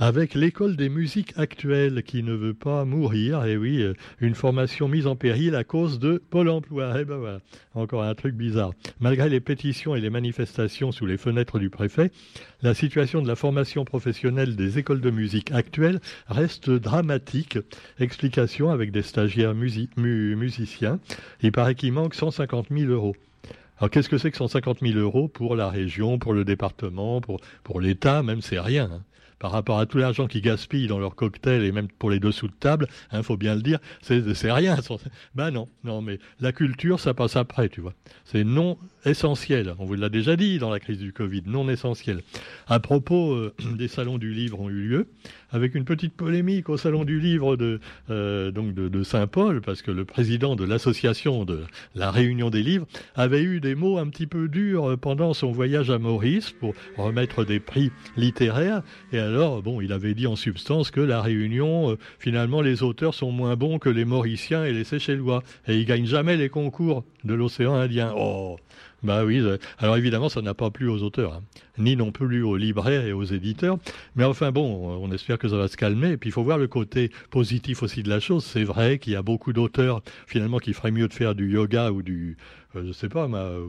avec 0.00 0.34
l'école 0.34 0.76
des 0.76 0.88
musiques 0.88 1.34
actuelles 1.36 2.02
qui 2.02 2.22
ne 2.22 2.32
veut 2.32 2.54
pas 2.54 2.86
mourir. 2.86 3.44
Et 3.44 3.58
oui, 3.58 3.82
euh, 3.82 3.92
une 4.20 4.34
formation 4.34 4.88
mise 4.88 5.06
en 5.06 5.14
péril 5.14 5.54
à 5.54 5.62
cause 5.62 5.98
de 5.98 6.22
Pôle 6.30 6.48
emploi. 6.48 6.94
Eh 6.98 7.04
ben 7.04 7.40
encore 7.74 8.02
un 8.02 8.14
truc 8.14 8.34
bizarre. 8.34 8.72
Malgré 8.98 9.28
les 9.28 9.40
pétitions 9.40 9.94
et 9.94 10.00
les 10.00 10.08
manifestations 10.08 10.90
sous 10.90 11.04
les 11.04 11.18
fenêtres 11.18 11.58
du 11.58 11.68
préfet, 11.68 12.10
la 12.62 12.72
situation 12.72 13.20
de 13.20 13.28
la 13.28 13.36
formation 13.36 13.84
professionnelle 13.84 14.56
des 14.56 14.78
écoles 14.78 15.02
de 15.02 15.10
musique 15.10 15.52
actuelles 15.52 16.00
reste 16.28 16.70
dramatique. 16.70 17.58
Explication 17.98 18.70
avec 18.70 18.92
des 18.92 19.02
stagiaires 19.02 19.54
musiciens. 19.54 20.98
Il 21.42 21.52
paraît 21.52 21.74
qu'il 21.74 21.92
manque 21.92 22.14
150 22.14 22.68
000 22.70 22.90
euros. 22.90 23.14
Alors 23.76 23.90
qu'est-ce 23.90 24.08
que 24.08 24.16
c'est 24.16 24.30
que 24.30 24.38
150 24.38 24.80
000 24.80 24.98
euros 24.98 25.28
pour 25.28 25.56
la 25.56 25.68
région, 25.68 26.18
pour 26.18 26.32
le 26.32 26.46
département, 26.46 27.20
pour, 27.20 27.38
pour 27.64 27.82
l'État? 27.82 28.22
Même 28.22 28.40
c'est 28.40 28.60
rien. 28.60 29.02
Par 29.40 29.52
rapport 29.52 29.78
à 29.78 29.86
tout 29.86 29.98
l'argent 29.98 30.26
qu'ils 30.26 30.42
gaspillent 30.42 30.86
dans 30.86 30.98
leur 30.98 31.16
cocktail 31.16 31.64
et 31.64 31.72
même 31.72 31.88
pour 31.88 32.10
les 32.10 32.20
dessous 32.20 32.46
de 32.46 32.52
table, 32.52 32.86
il 33.10 33.16
hein, 33.16 33.22
faut 33.22 33.38
bien 33.38 33.54
le 33.54 33.62
dire, 33.62 33.78
c'est 34.02 34.52
rien. 34.52 34.76
Ben 35.34 35.50
non, 35.50 35.68
non, 35.82 36.02
mais 36.02 36.18
la 36.40 36.52
culture, 36.52 37.00
ça 37.00 37.14
passe 37.14 37.36
après, 37.36 37.68
tu 37.68 37.80
vois. 37.80 37.94
C'est 38.24 38.44
non 38.44 38.76
essentiel. 39.06 39.74
On 39.78 39.86
vous 39.86 39.94
l'a 39.94 40.10
déjà 40.10 40.36
dit 40.36 40.58
dans 40.58 40.70
la 40.70 40.78
crise 40.78 40.98
du 40.98 41.12
Covid, 41.12 41.42
non 41.46 41.68
essentiel. 41.68 42.20
À 42.68 42.80
propos 42.80 43.32
euh, 43.32 43.54
des 43.76 43.88
salons 43.88 44.18
du 44.18 44.32
livre 44.32 44.60
ont 44.60 44.68
eu 44.68 44.82
lieu, 44.82 45.08
avec 45.52 45.74
une 45.74 45.84
petite 45.84 46.14
polémique 46.14 46.68
au 46.68 46.76
salon 46.76 47.04
du 47.04 47.20
livre 47.20 47.56
de, 47.56 47.80
euh, 48.10 48.50
de, 48.50 49.02
Saint-Paul, 49.02 49.60
parce 49.60 49.82
que 49.82 49.90
le 49.90 50.04
président 50.04 50.56
de 50.56 50.64
l'association 50.64 51.44
de 51.44 51.60
la 51.94 52.10
Réunion 52.10 52.50
des 52.50 52.62
livres 52.62 52.86
avait 53.14 53.42
eu 53.42 53.60
des 53.60 53.74
mots 53.74 53.98
un 53.98 54.08
petit 54.08 54.26
peu 54.26 54.48
durs 54.48 54.98
pendant 54.98 55.34
son 55.34 55.50
voyage 55.50 55.90
à 55.90 55.98
Maurice 55.98 56.50
pour 56.50 56.74
remettre 56.96 57.44
des 57.44 57.60
prix 57.60 57.90
littéraires. 58.16 58.82
Et 59.12 59.18
alors, 59.18 59.62
bon, 59.62 59.80
il 59.80 59.92
avait 59.92 60.14
dit 60.14 60.26
en 60.26 60.36
substance 60.36 60.90
que 60.90 61.00
la 61.00 61.20
Réunion, 61.20 61.92
euh, 61.92 61.98
finalement, 62.18 62.60
les 62.60 62.82
auteurs 62.82 63.14
sont 63.14 63.32
moins 63.32 63.56
bons 63.56 63.78
que 63.78 63.88
les 63.88 64.04
Mauriciens 64.04 64.64
et 64.64 64.72
les 64.72 64.84
Seychellois. 64.84 65.42
Et 65.66 65.76
ils 65.76 65.86
gagnent 65.86 66.06
jamais 66.06 66.36
les 66.36 66.48
concours 66.48 67.04
de 67.24 67.34
l'océan 67.34 67.74
Indien. 67.74 68.12
Oh 68.16 68.56
bah 69.02 69.24
oui, 69.24 69.40
euh, 69.40 69.56
alors 69.78 69.96
évidemment, 69.96 70.28
ça 70.28 70.42
n'a 70.42 70.54
pas 70.54 70.70
plu 70.70 70.88
aux 70.88 71.02
auteurs, 71.02 71.34
hein. 71.34 71.42
ni 71.78 71.96
non 71.96 72.12
plus 72.12 72.42
aux 72.42 72.56
libraires 72.56 73.06
et 73.06 73.12
aux 73.12 73.24
éditeurs. 73.24 73.78
Mais 74.14 74.24
enfin 74.24 74.52
bon, 74.52 74.98
on 75.02 75.10
espère 75.12 75.38
que 75.38 75.48
ça 75.48 75.56
va 75.56 75.68
se 75.68 75.76
calmer. 75.76 76.12
Et 76.12 76.16
puis 76.16 76.28
il 76.28 76.32
faut 76.32 76.42
voir 76.42 76.58
le 76.58 76.68
côté 76.68 77.10
positif 77.30 77.82
aussi 77.82 78.02
de 78.02 78.08
la 78.08 78.20
chose. 78.20 78.44
C'est 78.44 78.64
vrai 78.64 78.98
qu'il 78.98 79.12
y 79.14 79.16
a 79.16 79.22
beaucoup 79.22 79.52
d'auteurs 79.52 80.02
finalement 80.26 80.58
qui 80.58 80.72
feraient 80.74 80.90
mieux 80.90 81.08
de 81.08 81.14
faire 81.14 81.34
du 81.34 81.50
yoga 81.50 81.92
ou 81.92 82.02
du, 82.02 82.36
euh, 82.69 82.69
je 82.74 82.92
sais 82.92 83.08
pas, 83.08 83.28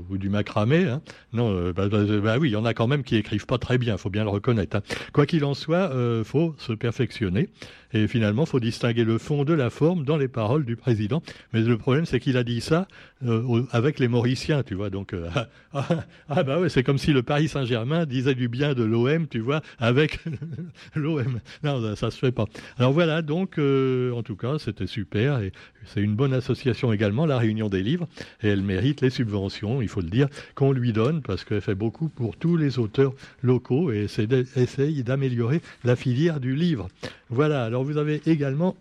ou 0.09 0.17
du 0.17 0.29
macramé. 0.29 0.85
Hein. 0.85 1.01
Non, 1.33 1.51
euh, 1.51 1.73
bah, 1.73 1.89
bah, 1.89 2.03
bah, 2.21 2.37
oui, 2.39 2.49
il 2.49 2.53
y 2.53 2.55
en 2.55 2.65
a 2.65 2.73
quand 2.73 2.87
même 2.87 3.03
qui 3.03 3.15
écrivent 3.15 3.45
pas 3.45 3.57
très 3.57 3.77
bien, 3.77 3.97
faut 3.97 4.09
bien 4.09 4.23
le 4.23 4.29
reconnaître. 4.29 4.77
Hein. 4.77 4.81
Quoi 5.13 5.25
qu'il 5.25 5.43
en 5.45 5.53
soit, 5.53 5.91
euh, 5.91 6.23
faut 6.23 6.55
se 6.57 6.73
perfectionner. 6.73 7.49
Et 7.93 8.07
finalement, 8.07 8.45
faut 8.45 8.61
distinguer 8.61 9.03
le 9.03 9.17
fond 9.17 9.43
de 9.43 9.53
la 9.53 9.69
forme 9.69 10.05
dans 10.05 10.15
les 10.15 10.29
paroles 10.29 10.63
du 10.63 10.77
président. 10.77 11.21
Mais 11.51 11.61
le 11.61 11.77
problème, 11.77 12.05
c'est 12.05 12.21
qu'il 12.21 12.37
a 12.37 12.43
dit 12.43 12.61
ça 12.61 12.87
euh, 13.25 13.63
avec 13.71 13.99
les 13.99 14.07
Mauriciens, 14.07 14.63
tu 14.63 14.75
vois. 14.75 14.89
Donc, 14.89 15.13
ah, 15.73 15.87
ah, 16.29 16.43
bah 16.43 16.59
ouais, 16.59 16.69
c'est 16.69 16.83
comme 16.83 16.97
si 16.97 17.11
le 17.11 17.21
Paris 17.21 17.49
Saint-Germain 17.49 18.05
disait 18.05 18.35
du 18.35 18.47
bien 18.47 18.75
de 18.75 18.83
l'OM, 18.83 19.27
tu 19.27 19.39
vois, 19.39 19.61
avec 19.77 20.19
l'OM. 20.95 21.41
Non, 21.63 21.81
ça, 21.81 21.95
ça, 21.97 22.11
se 22.11 22.17
fait 22.17 22.31
pas. 22.31 22.45
Alors 22.77 22.93
voilà, 22.93 23.21
donc, 23.21 23.57
en 23.57 24.23
tout 24.23 24.37
cas, 24.37 24.57
c'était 24.57 24.87
super. 24.87 25.39
Et 25.39 25.51
c'est 25.85 26.01
une 26.01 26.15
bonne 26.15 26.33
association 26.33 26.93
également, 26.93 27.25
la 27.25 27.37
Réunion 27.37 27.67
des 27.67 27.83
livres, 27.83 28.07
et 28.41 28.47
elle 28.47 28.61
mérite 28.61 28.90
les 28.99 29.09
subventions, 29.09 29.81
il 29.81 29.87
faut 29.87 30.01
le 30.01 30.09
dire, 30.09 30.27
qu'on 30.55 30.73
lui 30.73 30.91
donne, 30.91 31.21
parce 31.21 31.45
qu'elle 31.45 31.61
fait 31.61 31.75
beaucoup 31.75 32.09
pour 32.09 32.35
tous 32.35 32.57
les 32.57 32.79
auteurs 32.79 33.13
locaux 33.41 33.93
et 33.93 34.07
essaye 34.55 35.03
d'améliorer 35.03 35.61
la 35.85 35.95
filière 35.95 36.41
du 36.41 36.55
livre. 36.55 36.89
Voilà, 37.29 37.63
alors 37.63 37.85
vous 37.85 37.97
avez 37.97 38.21
également 38.25 38.75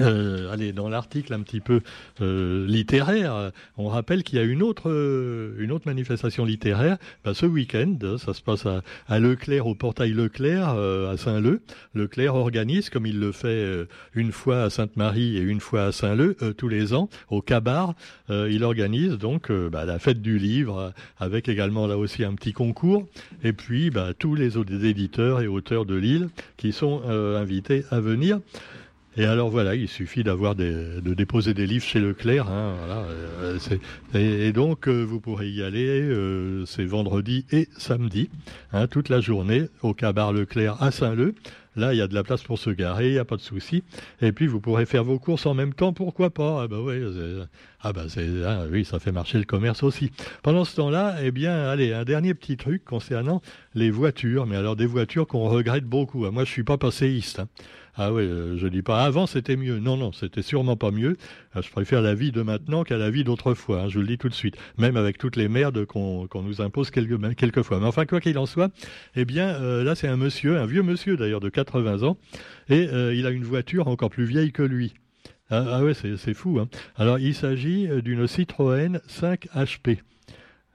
euh, 0.00 0.52
allez, 0.52 0.72
dans 0.72 0.88
l'article 0.88 1.32
un 1.34 1.40
petit 1.40 1.60
peu 1.60 1.80
euh, 2.20 2.66
littéraire, 2.66 3.52
on 3.76 3.88
rappelle 3.88 4.22
qu'il 4.22 4.38
y 4.38 4.40
a 4.40 4.44
une 4.44 4.62
autre, 4.62 4.90
euh, 4.90 5.54
une 5.58 5.72
autre 5.72 5.86
manifestation 5.86 6.44
littéraire 6.44 6.98
bah, 7.24 7.34
ce 7.34 7.46
week-end. 7.46 7.96
Ça 8.18 8.34
se 8.34 8.42
passe 8.42 8.66
à, 8.66 9.18
Leclerc, 9.18 9.66
au 9.66 9.74
portail 9.74 10.12
Leclerc, 10.12 10.70
à 10.70 11.16
Saint-Leu. 11.16 11.62
Leclerc 11.94 12.34
organise, 12.34 12.90
comme 12.90 13.06
il 13.06 13.18
le 13.18 13.32
fait 13.32 13.86
une 14.14 14.32
fois 14.32 14.62
à 14.64 14.70
Sainte-Marie 14.70 15.36
et 15.36 15.40
une 15.40 15.60
fois 15.60 15.84
à 15.84 15.92
Saint-Leu, 15.92 16.36
tous 16.56 16.68
les 16.68 16.94
ans, 16.94 17.08
au 17.28 17.42
Cabar. 17.42 17.94
il 18.28 18.64
organise 18.64 19.18
donc 19.18 19.50
bah, 19.50 19.84
la 19.84 19.98
fête 19.98 20.22
du 20.22 20.38
livre, 20.38 20.92
avec 21.18 21.48
également 21.48 21.86
là 21.86 21.96
aussi 21.96 22.24
un 22.24 22.34
petit 22.34 22.52
concours. 22.52 23.06
Et 23.42 23.52
puis 23.52 23.90
bah, 23.90 24.12
tous 24.18 24.34
les 24.34 24.56
autres 24.56 24.84
éditeurs 24.84 25.40
et 25.40 25.46
auteurs 25.46 25.86
de 25.86 25.94
Lille 25.94 26.28
qui 26.56 26.72
sont 26.72 27.02
invités 27.04 27.84
à 27.90 28.00
venir. 28.00 28.40
Et 29.16 29.24
alors 29.24 29.50
voilà, 29.50 29.74
il 29.74 29.88
suffit 29.88 30.22
d'avoir 30.22 30.54
de 30.54 31.00
déposer 31.14 31.52
des 31.52 31.66
livres 31.66 31.84
chez 31.84 31.98
Leclerc. 31.98 32.48
Hein, 32.48 32.76
voilà, 32.78 33.04
euh, 33.42 33.58
et, 34.14 34.52
donc 34.52 34.86
euh, 34.86 35.02
vous 35.02 35.18
pourrez 35.18 35.50
y 35.50 35.64
aller. 35.64 36.00
Euh, 36.00 36.64
c'est 36.64 36.84
vendredi 36.84 37.44
et 37.50 37.68
samedi, 37.76 38.30
hein, 38.72 38.86
toute 38.86 39.08
la 39.08 39.20
journée 39.20 39.64
au 39.82 39.94
Cabar 39.94 40.32
Leclerc 40.32 40.80
à 40.80 40.92
Saint-Leu. 40.92 41.34
Là, 41.76 41.94
il 41.94 41.98
y 41.98 42.02
a 42.02 42.08
de 42.08 42.14
la 42.14 42.24
place 42.24 42.42
pour 42.42 42.58
se 42.58 42.70
garer, 42.70 43.08
il 43.08 43.12
n'y 43.12 43.18
a 43.18 43.24
pas 43.24 43.36
de 43.36 43.40
souci. 43.40 43.84
Et 44.20 44.32
puis, 44.32 44.48
vous 44.48 44.60
pourrez 44.60 44.86
faire 44.86 45.04
vos 45.04 45.20
courses 45.20 45.46
en 45.46 45.54
même 45.54 45.72
temps, 45.72 45.92
pourquoi 45.92 46.30
pas? 46.30 46.62
Ah 46.62 46.68
bah, 46.68 46.80
ouais, 46.80 47.00
ah 47.80 47.92
bah 47.92 48.06
ah 48.44 48.64
oui, 48.70 48.84
ça 48.84 48.98
fait 48.98 49.12
marcher 49.12 49.38
le 49.38 49.44
commerce 49.44 49.84
aussi. 49.84 50.10
Pendant 50.42 50.64
ce 50.64 50.74
temps-là, 50.76 51.16
eh 51.22 51.30
bien, 51.30 51.68
allez, 51.68 51.92
un 51.92 52.04
dernier 52.04 52.34
petit 52.34 52.56
truc 52.56 52.84
concernant 52.84 53.40
les 53.74 53.90
voitures. 53.90 54.46
Mais 54.46 54.56
alors, 54.56 54.74
des 54.74 54.86
voitures 54.86 55.28
qu'on 55.28 55.48
regrette 55.48 55.84
beaucoup. 55.84 56.28
Moi, 56.28 56.44
je 56.44 56.50
suis 56.50 56.64
pas 56.64 56.76
passéiste. 56.76 57.38
Hein. 57.38 57.48
Ah 57.96 58.12
oui, 58.12 58.22
euh, 58.22 58.56
je 58.56 58.66
dis 58.68 58.82
pas 58.82 59.04
avant 59.04 59.26
c'était 59.26 59.56
mieux. 59.56 59.78
Non, 59.78 59.96
non, 59.96 60.12
c'était 60.12 60.42
sûrement 60.42 60.76
pas 60.76 60.90
mieux. 60.90 61.16
Euh, 61.56 61.62
je 61.62 61.70
préfère 61.70 62.02
la 62.02 62.14
vie 62.14 62.32
de 62.32 62.42
maintenant 62.42 62.84
qu'à 62.84 62.96
la 62.96 63.10
vie 63.10 63.24
d'autrefois. 63.24 63.82
Hein, 63.82 63.88
je 63.88 63.98
le 64.00 64.06
dis 64.06 64.18
tout 64.18 64.28
de 64.28 64.34
suite. 64.34 64.56
Même 64.78 64.96
avec 64.96 65.18
toutes 65.18 65.36
les 65.36 65.48
merdes 65.48 65.84
qu'on 65.86 66.28
nous 66.34 66.60
impose 66.60 66.90
quelques, 66.90 67.18
quelquefois. 67.36 67.80
Mais 67.80 67.86
enfin, 67.86 68.06
quoi 68.06 68.20
qu'il 68.20 68.38
en 68.38 68.46
soit, 68.46 68.70
eh 69.16 69.24
bien, 69.24 69.48
euh, 69.48 69.84
là 69.84 69.94
c'est 69.94 70.08
un 70.08 70.16
monsieur, 70.16 70.58
un 70.58 70.66
vieux 70.66 70.82
monsieur 70.82 71.16
d'ailleurs 71.16 71.40
de 71.40 71.48
80 71.48 72.02
ans, 72.02 72.16
et 72.68 72.84
il 72.84 73.26
a 73.26 73.30
une 73.30 73.44
voiture 73.44 73.88
encore 73.88 74.10
plus 74.10 74.24
vieille 74.24 74.52
que 74.52 74.62
lui. 74.62 74.94
Ah, 75.50 75.64
ah 75.68 75.84
ouais, 75.84 75.94
c'est 75.94 76.34
fou. 76.34 76.60
Hein. 76.60 76.68
Alors, 76.96 77.18
il 77.18 77.34
s'agit 77.34 77.88
d'une 78.02 78.28
Citroën 78.28 79.00
5 79.08 79.48
HP. 79.54 79.98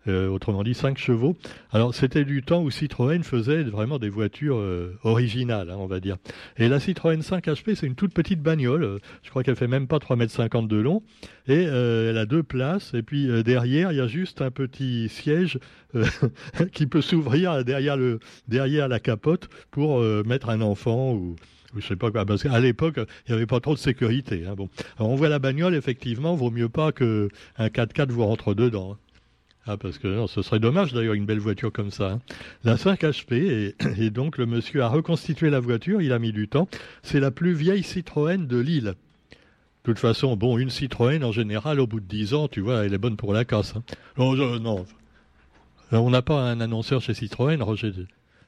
Euh, 0.07 0.27
autrement 0.29 0.63
dit 0.63 0.75
5 0.75 0.97
chevaux. 0.97 1.35
Alors 1.71 1.95
c'était 1.95 2.25
du 2.25 2.43
temps 2.43 2.62
où 2.62 2.69
Citroën 2.69 3.24
faisait 3.24 3.63
vraiment 3.63 3.97
des 3.97 4.09
voitures 4.09 4.57
euh, 4.57 4.97
originales, 5.03 5.71
hein, 5.71 5.77
on 5.79 5.88
va 5.88 6.00
dire. 6.00 6.17
Et 6.57 6.67
la 6.67 6.79
Citroën 6.79 7.21
5 7.21 7.47
HP, 7.47 7.74
c'est 7.74 7.88
une 7.88 7.95
toute 7.95 8.13
petite 8.13 8.41
bagnole, 8.41 8.83
euh, 8.83 9.00
je 9.24 9.31
crois 9.31 9.41
qu'elle 9.41 9.55
fait 9.55 9.67
même 9.67 9.88
pas 9.88 9.97
3,50 9.97 10.59
m 10.59 10.67
de 10.67 10.77
long, 10.77 11.01
et 11.47 11.63
elle 11.63 12.17
a 12.17 12.25
deux 12.25 12.43
places, 12.43 12.93
et 12.93 13.01
puis 13.01 13.43
derrière, 13.43 13.91
il 13.91 13.97
y 13.97 14.01
a 14.01 14.07
juste 14.07 14.41
un 14.41 14.51
petit 14.51 15.09
siège 15.09 15.59
qui 16.74 16.88
peut 16.88 17.01
s'ouvrir 17.01 17.63
derrière, 17.63 17.97
derrière 18.47 18.88
la 18.88 19.00
capote 19.00 19.47
pour 19.69 20.01
mettre 20.25 20.50
un 20.50 20.62
enfant 20.62 21.13
ou 21.13 21.35
je 21.75 21.85
sais 21.85 21.95
pas 21.95 22.09
quoi, 22.09 22.25
parce 22.25 22.43
qu'à 22.43 22.59
l'époque, 22.59 22.95
il 22.97 23.31
n'y 23.31 23.35
avait 23.35 23.45
pas 23.45 23.59
trop 23.59 23.74
de 23.74 23.79
sécurité. 23.79 24.45
Hein, 24.47 24.55
bon. 24.55 24.69
Alors 24.97 25.12
on 25.12 25.15
voit 25.15 25.29
la 25.29 25.39
bagnole, 25.39 25.75
effectivement, 25.75 26.35
vaut 26.35 26.51
mieux 26.51 26.69
pas 26.69 26.91
qu'un 26.91 27.27
4x4 27.59 28.09
vous 28.09 28.25
rentre 28.25 28.53
dedans. 28.53 28.93
Hein. 28.93 29.04
Ah, 29.67 29.77
parce 29.77 29.98
que 29.98 30.27
ce 30.27 30.41
serait 30.43 30.60
dommage 30.60 30.93
d'ailleurs 30.93 31.15
une 31.15 31.25
belle 31.25 31.39
voiture 31.39 31.72
comme 31.72 31.89
ça. 31.89 32.12
Hein. 32.12 32.22
La 32.63 32.77
5 32.77 33.01
HP, 33.01 33.74
et, 33.98 34.10
donc 34.12 34.38
le 34.38 34.45
monsieur 34.45 34.84
a 34.84 34.88
reconstitué 34.88 35.50
la 35.50 35.60
voiture, 35.60 36.01
il 36.01 36.13
a 36.13 36.19
mis 36.19 36.31
du 36.31 36.48
temps. 36.48 36.67
C'est 37.01 37.19
la 37.19 37.31
plus 37.31 37.53
vieille 37.53 37.84
Citroën 37.84 38.45
de 38.45 38.57
Lille. 38.57 38.93
De 39.34 39.91
toute 39.91 40.00
façon, 40.00 40.36
bon, 40.36 40.60
une 40.60 40.69
Citroën 40.69 41.24
en 41.24 41.31
général, 41.31 41.79
au 41.79 41.88
bout 41.88 42.00
de 42.00 42.05
10 42.05 42.36
ans, 42.36 42.48
tu 42.48 42.62
vois, 42.62 42.86
elle 42.86 42.93
est 42.93 43.00
bonne 43.00 43.17
pour 43.17 43.34
la 43.34 43.43
casse. 43.43 43.75
Hein. 43.75 43.84
Non, 44.17 44.36
non, 44.60 44.86
on 45.91 46.10
n'a 46.10 46.22
pas 46.22 46.41
un 46.41 46.62
annonceur 46.62 47.01
chez 47.01 47.15
Citroën, 47.15 47.62
Roger. 47.62 47.93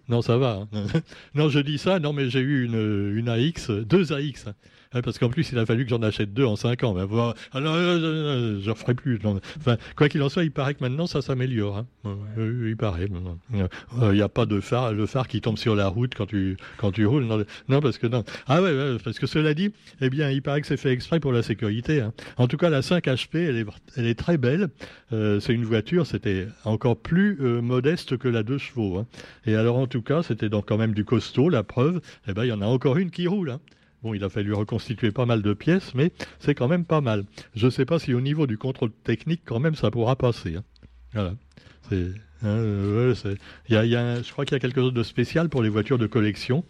Non, 0.09 0.21
ça 0.21 0.37
va. 0.37 0.67
Hein. 0.71 0.85
non, 1.35 1.49
je 1.49 1.59
dis 1.59 1.79
ça, 1.79 1.99
non, 1.99 2.13
mais 2.13 2.29
j'ai 2.29 2.39
eu 2.39 2.63
une, 2.63 3.15
une 3.15 3.29
AX, 3.29 3.71
deux 3.71 4.13
AX 4.13 4.45
parce 4.91 5.19
qu'en 5.19 5.29
plus, 5.29 5.51
il 5.51 5.57
a 5.59 5.65
fallu 5.65 5.83
que 5.83 5.89
j'en 5.89 6.01
achète 6.01 6.33
deux 6.33 6.45
en 6.45 6.55
cinq 6.55 6.83
ans. 6.83 6.95
Alors, 6.97 7.35
je 7.53 8.69
ne 8.69 8.73
ferai 8.73 8.93
plus. 8.93 9.19
Enfin, 9.57 9.77
quoi 9.95 10.09
qu'il 10.09 10.21
en 10.21 10.29
soit, 10.29 10.43
il 10.43 10.51
paraît 10.51 10.73
que 10.73 10.83
maintenant, 10.83 11.07
ça 11.07 11.21
s'améliore. 11.21 11.77
Hein. 11.77 12.17
il 12.37 12.75
paraît. 12.77 13.07
Il 13.53 14.09
n'y 14.11 14.21
a 14.21 14.29
pas 14.29 14.45
de 14.45 14.59
phare, 14.59 14.93
le 14.93 15.05
phare 15.05 15.27
qui 15.27 15.41
tombe 15.41 15.57
sur 15.57 15.75
la 15.75 15.87
route 15.87 16.13
quand 16.15 16.25
tu, 16.25 16.57
quand 16.77 16.91
tu 16.91 17.05
roules. 17.05 17.25
Non, 17.69 17.79
parce 17.79 17.97
que 17.97 18.07
non. 18.07 18.23
Ah 18.47 18.61
ouais, 18.61 18.97
parce 19.03 19.19
que 19.19 19.27
cela 19.27 19.53
dit, 19.53 19.71
eh 20.01 20.09
bien, 20.09 20.29
il 20.29 20.41
paraît 20.41 20.61
que 20.61 20.67
c'est 20.67 20.77
fait 20.77 20.91
exprès 20.91 21.19
pour 21.19 21.31
la 21.31 21.43
sécurité. 21.43 22.01
Hein. 22.01 22.13
En 22.37 22.47
tout 22.47 22.57
cas, 22.57 22.69
la 22.69 22.81
5 22.81 23.05
HP, 23.05 23.37
elle 23.37 23.57
est, 23.57 23.65
elle 23.95 24.07
est 24.07 24.17
très 24.17 24.37
belle. 24.37 24.69
Euh, 25.13 25.39
c'est 25.39 25.53
une 25.53 25.65
voiture, 25.65 26.05
c'était 26.05 26.47
encore 26.63 26.97
plus 26.97 27.37
euh, 27.41 27.61
modeste 27.61 28.17
que 28.17 28.27
la 28.27 28.43
2 28.43 28.57
chevaux. 28.57 28.97
Hein. 28.97 29.07
Et 29.45 29.55
alors, 29.55 29.77
en 29.77 29.87
tout 29.87 30.01
cas, 30.01 30.23
c'était 30.23 30.49
donc 30.49 30.65
quand 30.67 30.77
même 30.77 30.93
du 30.93 31.05
costaud, 31.05 31.49
la 31.49 31.63
preuve. 31.63 32.01
Eh 32.27 32.33
ben, 32.33 32.43
il 32.43 32.49
y 32.49 32.51
en 32.51 32.61
a 32.61 32.65
encore 32.65 32.97
une 32.97 33.11
qui 33.11 33.27
roule. 33.27 33.57
Bon, 34.03 34.13
il 34.13 34.23
a 34.23 34.29
fallu 34.29 34.53
reconstituer 34.53 35.11
pas 35.11 35.25
mal 35.25 35.41
de 35.41 35.53
pièces, 35.53 35.95
mais 35.95 36.11
c'est 36.39 36.53
quand 36.53 36.67
même 36.67 36.85
pas 36.85 37.01
mal. 37.01 37.25
Je 37.55 37.65
ne 37.65 37.71
sais 37.71 37.85
pas 37.85 37.97
si 37.99 38.13
au 38.13 38.21
niveau 38.21 38.45
du 38.45 38.57
contrôle 38.57 38.91
technique, 38.91 39.41
quand 39.45 39.59
même, 39.59 39.75
ça 39.75 39.89
pourra 39.89 40.15
passer. 40.15 40.55
Hein. 40.55 40.63
Voilà. 41.13 41.33
Hein, 42.43 43.13
y 43.69 43.75
a, 43.75 44.21
je 44.21 44.31
crois 44.31 44.45
qu'il 44.45 44.53
y 44.53 44.57
a 44.57 44.59
quelque 44.59 44.81
chose 44.81 44.93
de 44.93 45.03
spécial 45.03 45.49
pour 45.49 45.63
les 45.63 45.69
voitures 45.69 45.97
de 45.97 46.07
collection. 46.07 46.63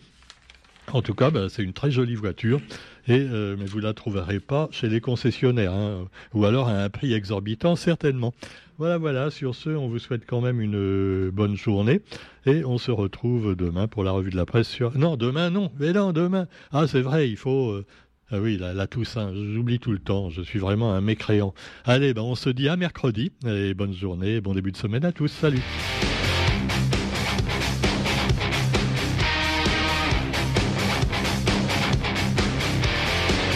En 0.94 1.02
tout 1.02 1.14
cas, 1.14 1.32
bah, 1.32 1.50
c'est 1.50 1.64
une 1.64 1.74
très 1.74 1.92
jolie 1.92 2.16
voiture, 2.16 2.62
euh, 3.10 3.56
mais 3.58 3.66
vous 3.66 3.80
ne 3.80 3.84
la 3.84 3.94
trouverez 3.94 4.40
pas 4.40 4.68
chez 4.72 4.90
les 4.90 5.02
concessionnaires, 5.02 5.74
hein, 5.74 6.08
ou 6.34 6.46
alors 6.46 6.68
à 6.68 6.84
un 6.84 6.90
prix 6.90 7.14
exorbitant, 7.14 7.76
certainement. 7.76 8.34
Voilà, 8.78 8.98
voilà, 8.98 9.32
sur 9.32 9.56
ce, 9.56 9.70
on 9.70 9.88
vous 9.88 10.00
souhaite 10.00 10.26
quand 10.28 10.42
même 10.42 10.62
une 10.62 10.76
euh, 10.76 11.32
bonne 11.32 11.56
journée, 11.56 12.02
et 12.46 12.64
on 12.64 12.78
se 12.78 12.92
retrouve 12.92 13.56
demain 13.56 13.88
pour 13.88 14.04
la 14.04 14.12
revue 14.12 14.30
de 14.30 14.36
la 14.36 14.46
presse 14.46 14.68
sur... 14.68 14.98
Non, 14.98 15.16
demain, 15.18 15.50
non, 15.50 15.72
mais 15.80 15.94
non, 15.94 16.12
demain. 16.12 16.48
Ah, 16.72 16.86
c'est 16.88 17.02
vrai, 17.02 17.30
il 17.30 17.38
faut... 17.38 17.72
Euh, 17.72 17.86
ah 18.30 18.40
oui, 18.40 18.58
la, 18.58 18.74
la 18.74 18.88
Toussaint, 18.88 19.34
j'oublie 19.34 19.80
tout 19.80 19.94
le 19.94 20.00
temps, 20.00 20.30
je 20.30 20.42
suis 20.42 20.60
vraiment 20.60 20.94
un 20.94 21.00
mécréant. 21.00 21.54
Allez, 21.86 22.14
ben, 22.14 22.24
on 22.24 22.36
se 22.36 22.50
dit 22.50 22.68
à 22.68 22.76
mercredi, 22.76 23.32
et 23.48 23.74
bonne 23.74 23.94
journée, 23.94 24.42
bon 24.42 24.54
début 24.54 24.74
de 24.74 24.78
semaine 24.78 25.06
à 25.06 25.14
tous, 25.14 25.30
salut 25.30 25.64